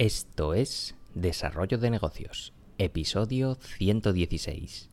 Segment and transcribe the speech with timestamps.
[0.00, 4.88] Esto es Desarrollo de Negocios, episodio 116.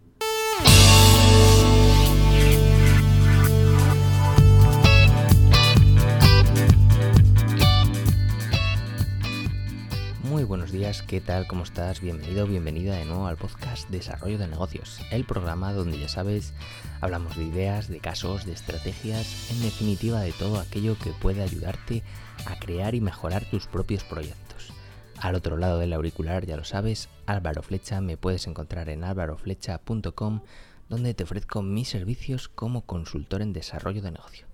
[10.23, 11.47] Muy buenos días, ¿qué tal?
[11.47, 12.01] ¿Cómo estás?
[12.01, 16.53] Bienvenido, bienvenida de nuevo al podcast Desarrollo de Negocios, el programa donde ya sabes,
[16.99, 22.03] hablamos de ideas, de casos, de estrategias, en definitiva de todo aquello que puede ayudarte
[22.45, 24.76] a crear y mejorar tus propios proyectos.
[25.19, 30.41] Al otro lado del auricular, ya lo sabes, Álvaro Flecha, me puedes encontrar en álvaroflecha.com,
[30.89, 34.45] donde te ofrezco mis servicios como consultor en desarrollo de negocio.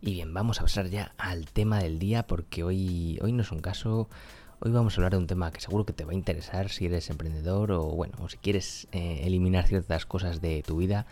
[0.00, 3.52] Y bien, vamos a pasar ya al tema del día, porque hoy, hoy no es
[3.52, 4.08] un caso,
[4.58, 6.86] hoy vamos a hablar de un tema que seguro que te va a interesar si
[6.86, 11.06] eres emprendedor o bueno, o si quieres eh, eliminar ciertas cosas de tu vida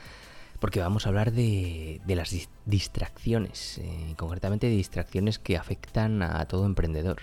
[0.61, 6.67] porque vamos a hablar de, las distracciones, eh, concretamente de distracciones que afectan a todo
[6.67, 7.17] emprendedor.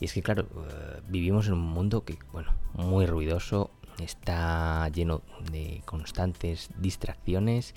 [0.00, 5.20] Y es que, claro, eh, vivimos en un mundo que, bueno, muy ruidoso, está lleno
[5.52, 7.74] de constantes distracciones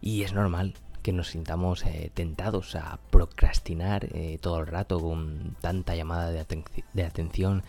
[0.00, 5.56] y es normal que nos sintamos eh, tentados a procrastinar eh, todo el rato con
[5.60, 7.64] tanta llamada de, atención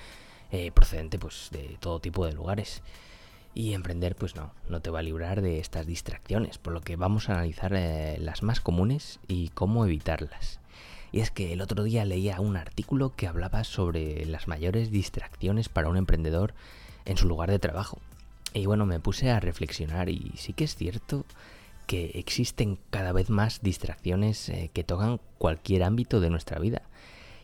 [0.74, 2.84] procedente pues de todo tipo de lugares.
[3.56, 6.96] Y emprender, pues no, no te va a librar de estas distracciones, por lo que
[6.96, 10.60] vamos a analizar las más comunes y cómo evitarlas.
[11.12, 15.70] Y es que el otro día leía un artículo que hablaba sobre las mayores distracciones
[15.70, 16.54] para un emprendedor
[17.06, 18.00] en su lugar de trabajo.
[18.54, 21.26] Y bueno, me puse a reflexionar y sí que es cierto
[21.88, 26.84] que existen cada vez más distracciones eh, que tocan cualquier ámbito de nuestra vida.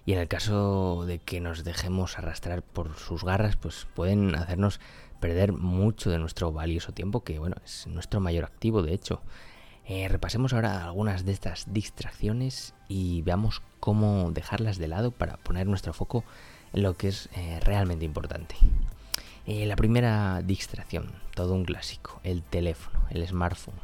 [0.05, 4.79] Y en el caso de que nos dejemos arrastrar por sus garras, pues pueden hacernos
[5.19, 9.23] perder mucho de nuestro valioso tiempo, que bueno, es nuestro mayor activo, de hecho.
[9.87, 15.67] Eh, repasemos ahora algunas de estas distracciones y veamos cómo dejarlas de lado para poner
[15.67, 16.23] nuestro foco
[16.73, 18.55] en lo que es eh, realmente importante.
[19.45, 23.75] Eh, la primera distracción, todo un clásico, el teléfono, el smartphone.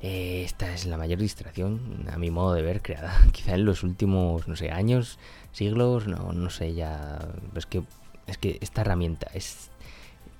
[0.00, 4.46] esta es la mayor distracción, a mi modo de ver, creada quizá en los últimos,
[4.46, 5.18] no sé, años,
[5.52, 7.18] siglos, no, no sé, ya...
[7.54, 7.82] Es que,
[8.26, 9.70] es que esta herramienta es,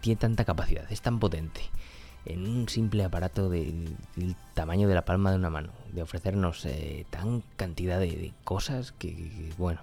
[0.00, 1.62] tiene tanta capacidad, es tan potente
[2.24, 3.96] en un simple aparato del
[4.54, 9.52] tamaño de la palma de una mano, de ofrecernos eh, tan cantidad de, cosas que,
[9.56, 9.80] bueno,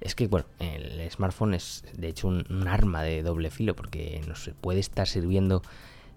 [0.00, 4.50] es que bueno, el smartphone es de hecho un, arma de doble filo porque nos
[4.60, 5.62] puede estar sirviendo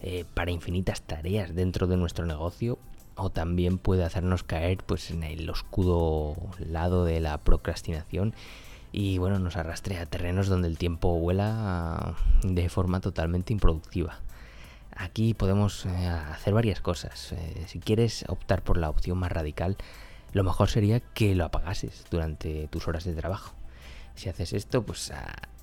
[0.01, 2.77] eh, para infinitas tareas dentro de nuestro negocio
[3.15, 8.33] o también puede hacernos caer pues en el oscuro lado de la procrastinación
[8.91, 14.19] y bueno, nos arrastre a terrenos donde el tiempo vuela de forma totalmente improductiva.
[14.97, 17.31] Aquí podemos eh, hacer varias cosas.
[17.33, 19.77] Eh, si quieres optar por la opción más radical,
[20.33, 23.53] lo mejor sería que lo apagases durante tus horas de trabajo.
[24.15, 25.13] Si haces esto, pues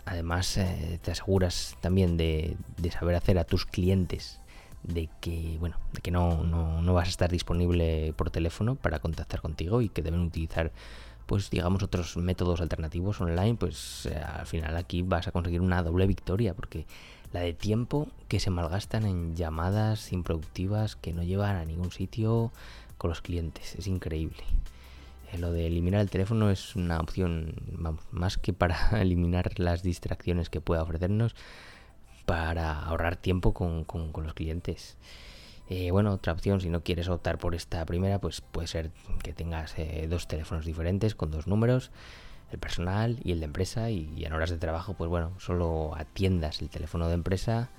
[0.05, 2.57] además eh, te aseguras también de,
[2.93, 4.41] saber hacer a tus clientes
[4.85, 9.41] de que bueno de que no, no, vas a estar disponible por teléfono para contactar
[9.41, 10.73] contigo y que deben utilizar
[11.25, 16.07] pues digamos otros métodos alternativos online pues al final aquí vas a conseguir una doble
[16.07, 16.87] victoria porque
[17.35, 22.53] la de tiempo que se malgastan en llamadas improductivas que no llevan a ningún sitio
[22.97, 23.75] con los clientes.
[23.75, 24.45] Es increíble.
[25.33, 27.57] Eh, lo de eliminar el teléfono es una opción
[28.13, 31.35] más que para eliminar las distracciones que pueda ofrecernos,
[32.25, 33.85] para ahorrar tiempo con,
[34.23, 34.97] los clientes.
[35.69, 38.93] Eh, bueno, otra opción, si no quieres optar por esta primera, pues puede ser
[39.25, 41.91] que tengas eh, dos teléfonos diferentes con dos números
[42.53, 46.63] el personal y el de empresa y, en horas de trabajo pues bueno solo atiendas
[46.63, 47.71] el teléfono de empresa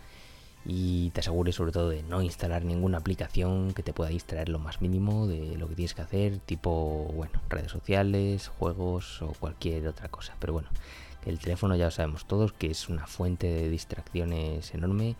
[0.66, 4.60] y te asegures sobre todo de no instalar ninguna aplicación que te pueda distraer lo
[4.60, 9.88] más mínimo de lo que tienes que hacer tipo bueno redes sociales juegos o cualquier
[9.88, 10.70] otra cosa pero bueno
[11.26, 15.16] el teléfono ya lo sabemos todos que es una fuente de distracciones enorme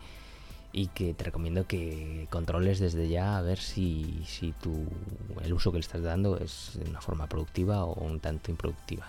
[0.76, 4.84] y que te recomiendo que controles desde ya a ver si, si tu,
[5.42, 9.06] el uso que le estás dando es de una forma productiva o un tanto improductiva.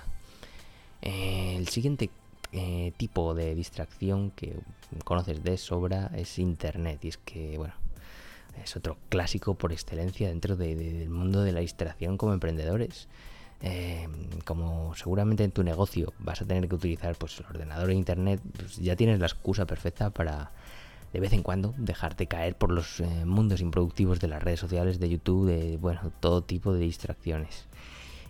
[1.02, 2.10] Eh, el siguiente
[2.52, 4.56] eh, tipo de distracción que
[5.04, 7.04] conoces de sobra es Internet.
[7.04, 7.74] Y es que, bueno,
[8.64, 13.08] es otro clásico por excelencia dentro del mundo de la distracción como emprendedores.
[13.62, 14.08] Eh,
[14.46, 18.40] como seguramente en tu negocio vas a tener que utilizar pues, el ordenador e internet,
[18.56, 20.52] pues ya tienes la excusa perfecta para
[21.12, 25.10] de vez en cuando dejarte caer por los mundos improductivos de las redes sociales, de
[25.10, 27.68] YouTube, de bueno, todo tipo de distracciones.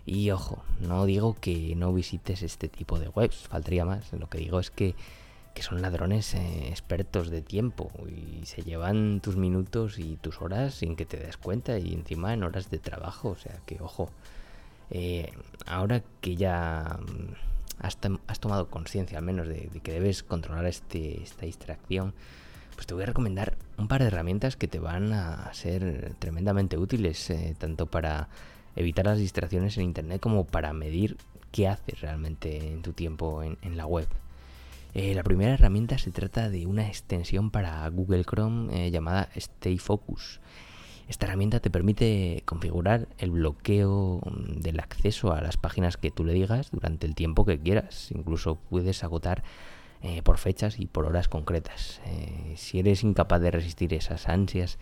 [0.07, 4.13] Y ojo, no digo que no visites este tipo de webs, faltaría más.
[4.13, 4.95] Lo que digo es que,
[5.59, 10.95] son ladrones eh, expertos de tiempo y se llevan tus minutos y tus horas sin
[10.95, 13.29] que te des cuenta y encima en horas de trabajo.
[13.29, 14.09] O sea que, ojo,
[14.91, 15.33] eh,
[15.65, 16.99] ahora que ya
[17.79, 17.97] has,
[18.39, 22.13] tomado conciencia al menos de, que debes controlar este, esta distracción,
[22.75, 26.77] pues te voy a recomendar un par de herramientas que te van a ser tremendamente
[26.77, 28.29] útiles, eh, tanto para
[28.77, 31.17] evitar las distracciones en Internet como para medir
[31.51, 34.07] qué haces realmente en tu tiempo en, la web.
[34.93, 39.77] Eh, la primera herramienta se trata de una extensión para Google Chrome eh, llamada Stay
[39.77, 40.39] Focus.
[41.07, 46.33] Esta herramienta te permite configurar el bloqueo del acceso a las páginas que tú le
[46.33, 48.11] digas durante el tiempo que quieras.
[48.11, 49.43] Incluso puedes agotar
[50.01, 52.01] eh, por fechas y por horas concretas.
[52.55, 54.79] Si eres incapaz de resistir esas ansias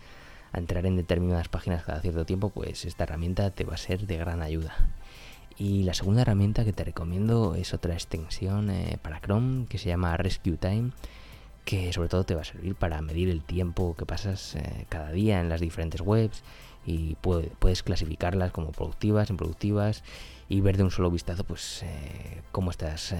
[0.56, 4.06] a entrar en determinadas páginas cada cierto tiempo, pues esta herramienta te va a ser
[4.06, 4.74] de gran ayuda.
[5.58, 9.88] Y la segunda herramienta que te recomiendo es otra extensión eh, para Chrome que se
[9.88, 10.90] llama Rescue Time
[11.64, 15.10] que sobre todo te va a servir para medir el tiempo que pasas eh, cada
[15.10, 16.44] día en las diferentes webs
[16.84, 20.04] y puedes clasificarlas como productivas, improductivas
[20.48, 23.16] y ver de un solo vistazo pues eh, cómo estás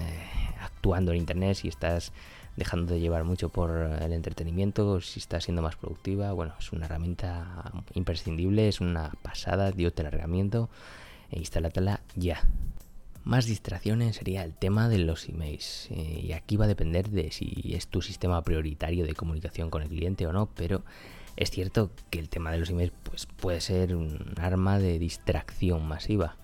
[0.61, 2.13] actuando en internet, si estás
[2.57, 6.33] dejando de llevar mucho por el entretenimiento, si estás siendo más productiva.
[6.33, 10.09] Bueno, es una herramienta imprescindible, es una pasada, dio te la
[11.29, 12.47] e instálatela ya.
[13.23, 15.87] Más distracciones sería el tema de los emails.
[15.91, 19.83] Eh, y aquí va a depender de si es tu sistema prioritario de comunicación con
[19.83, 20.83] el cliente o no, pero
[21.35, 25.87] es cierto que el tema de los emails pues, puede ser un arma de distracción
[25.87, 26.37] masiva.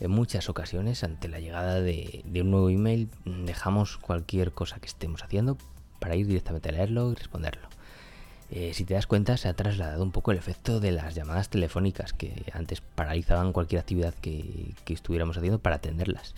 [0.00, 4.86] En muchas ocasiones, ante la llegada de, de un nuevo email, dejamos cualquier cosa que
[4.86, 5.58] estemos haciendo
[5.98, 7.68] para ir directamente a leerlo y responderlo.
[8.50, 11.50] Eh, si te das cuenta, se ha trasladado un poco el efecto de las llamadas
[11.50, 16.34] telefónicas que antes paralizaban cualquier actividad que, estuviéramos haciendo para atenderlas.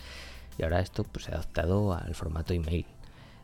[0.59, 2.85] Y ahora esto pues, se ha adaptado al formato email.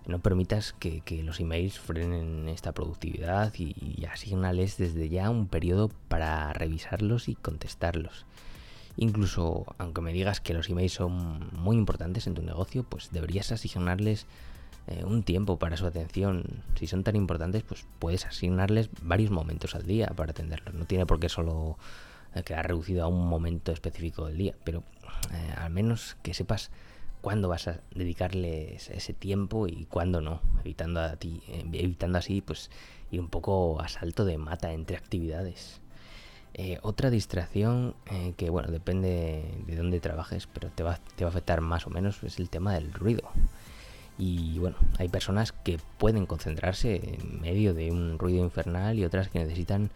[0.06, 5.90] No permitas que, los emails frenen esta productividad y, y asignales desde ya un periodo
[6.08, 8.26] para revisarlos y contestarlos.
[9.02, 13.50] Incluso, aunque me digas que los emails son muy importantes en tu negocio, pues deberías
[13.54, 14.28] asignarles
[14.88, 16.44] eh, un tiempo para su atención.
[16.76, 20.74] Si son tan importantes, pues puedes asignarles varios momentos al día para atenderlos.
[20.74, 21.78] No tiene por qué solo
[22.36, 24.84] eh, quedar reducido a un momento específico del día, pero
[25.32, 26.70] eh, al menos que sepas
[27.22, 31.42] cuándo vas a dedicarles ese tiempo y cuándo no, evitando a ti,
[31.72, 32.70] evitando así pues
[33.12, 35.80] ir un poco a salto de mata entre actividades.
[36.82, 37.96] Otra distracción
[38.36, 41.90] que bueno depende de dónde trabajes, pero te va, te va a afectar más o
[41.90, 43.30] menos es el tema del ruido.
[44.20, 49.30] Y bueno, hay personas que pueden concentrarse en medio de un ruido infernal y otras
[49.30, 49.90] que necesitan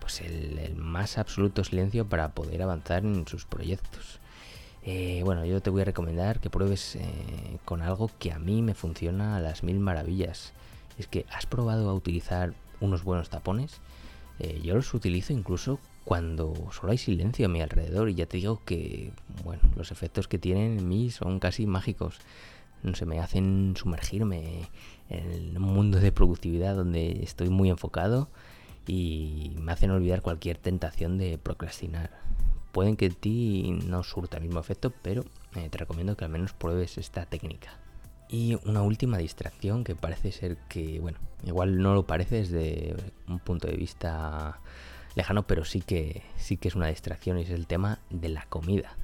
[0.00, 4.18] pues el, más absoluto silencio para poder avanzar en sus proyectos.
[4.82, 8.62] Eh, bueno, yo te voy a recomendar que pruebes eh, con algo que a mí
[8.62, 10.52] me funciona a las mil maravillas.
[10.98, 13.80] Es que has probado a utilizar unos buenos tapones.
[14.40, 15.78] Eh, yo los utilizo incluso
[16.08, 19.12] cuando solo hay silencio a mi alrededor y ya te digo que,
[19.44, 22.18] bueno, los efectos que tienen en mí son casi mágicos
[22.82, 24.70] no sé, me hacen sumergirme
[25.10, 28.30] en un mundo de productividad donde estoy muy enfocado
[28.86, 32.10] y me hacen olvidar cualquier tentación de procrastinar.
[32.72, 35.26] Pueden que ti no surta el mismo efecto, pero
[35.56, 37.78] eh, te recomiendo que al menos pruebes esta técnica.
[38.30, 42.96] Y una última distracción que parece ser que, bueno, igual no lo parece desde
[43.28, 44.58] un punto de vista
[45.18, 48.46] lejano, pero sí que, sí que es una distracción y es el tema de la
[48.46, 48.96] comida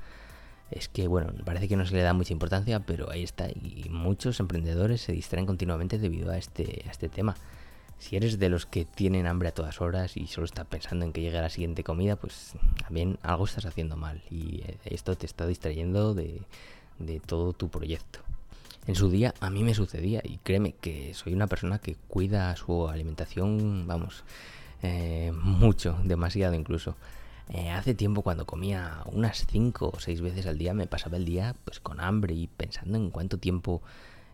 [0.71, 3.49] es que, bueno, parece que no se le da mucha importancia, pero ahí está.
[3.49, 7.37] Y muchos emprendedores se distraen continuamente debido a este, a este tema.
[7.99, 11.13] Si eres de los que tienen hambre a todas horas y solo estás pensando en
[11.13, 14.23] que llegue la siguiente comida, pues también algo estás haciendo mal.
[14.31, 16.43] Y eh, esto te está distrayendo de,
[16.99, 18.19] de todo tu proyecto.
[18.87, 22.55] En su día a mí me sucedía y créeme que soy una persona que cuida
[22.56, 24.25] su alimentación, vamos,
[24.84, 26.94] eh, mucho, demasiado incluso.
[27.48, 31.24] Eh, hace tiempo cuando comía unas 5 o 6 veces al día me pasaba el
[31.24, 33.81] día pues con hambre y pensando en cuánto tiempo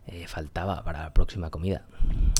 [0.07, 1.85] eh, faltaba para la próxima comida.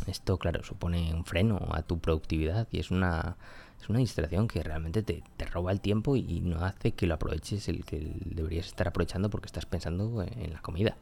[0.07, 3.37] Esto claro supone un freno a tu productividad y es una,
[3.81, 7.13] es una distracción que realmente te, te roba el tiempo y no hace que lo
[7.13, 10.97] aproveches el que deberías estar aprovechando porque estás pensando en la comida.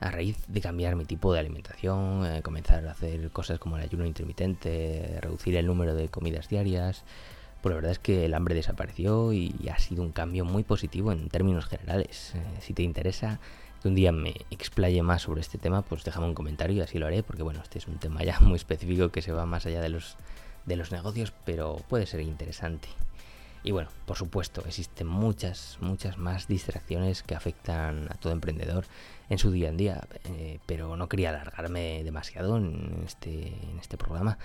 [0.00, 3.82] A raíz de cambiar mi tipo de alimentación, eh, comenzar a hacer cosas como el
[3.82, 7.04] ayuno intermitente, reducir el número de comidas diarias,
[7.64, 11.12] pues la verdad es que el hambre desapareció y ha sido un cambio muy positivo
[11.12, 12.34] en términos generales.
[12.34, 13.40] Eh, si te interesa
[13.80, 16.98] que un día me explaye más sobre este tema, pues déjame un comentario y así
[16.98, 19.64] lo haré, porque bueno, este es un tema ya muy específico que se va más
[19.64, 20.18] allá de los,
[20.66, 22.88] de los negocios, pero puede ser interesante.
[23.66, 28.84] Y bueno, por supuesto, existen muchas, muchas más distracciones que afectan a todo emprendedor
[29.30, 33.96] en su día a día, eh, pero no quería alargarme demasiado en este, en este
[33.96, 34.36] programa.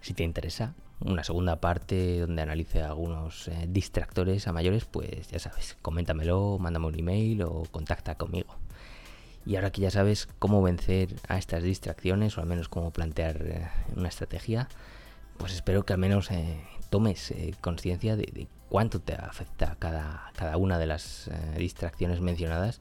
[0.00, 5.38] Si te interesa una segunda parte donde analice algunos eh, distractores a mayores, pues ya
[5.38, 8.56] sabes, coméntamelo, mándame un email o contacta conmigo.
[9.44, 13.36] Y ahora que ya sabes cómo vencer a estas distracciones, o al menos cómo plantear
[13.42, 14.70] eh, una estrategia,
[15.36, 16.30] pues espero que al menos
[16.88, 22.80] tomes conciencia de, cuánto te afecta cada, cada una de las distracciones mencionadas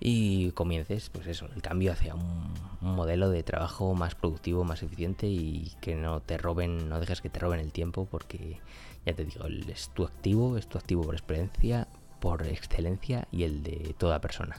[0.00, 5.26] y comiences, pues eso, el cambio hacia un, modelo de trabajo más productivo, más eficiente
[5.26, 8.58] y que no te roben, no dejes que te roben el tiempo porque
[9.04, 11.88] ya te digo, es tu activo, es tu activo por experiencia,
[12.20, 14.56] por excelencia y el de toda persona.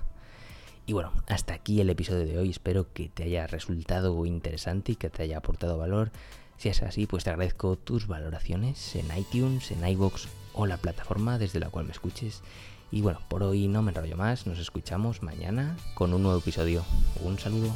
[0.85, 2.51] Y bueno, hasta aquí el episodio de hoy.
[2.51, 6.11] Espero que te haya resultado interesante y que te haya aportado valor.
[6.57, 10.27] Si es así, pues te agradezco tus valoraciones en iTunes, en iBox
[10.59, 12.41] o la plataforma desde la cual me escuches.
[12.91, 14.45] Y bueno, por hoy no me enrollo más.
[14.45, 16.83] Nos escuchamos mañana con un nuevo episodio.
[17.23, 17.73] Un saludo.